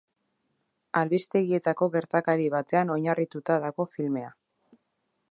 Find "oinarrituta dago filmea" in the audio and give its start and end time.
2.95-4.33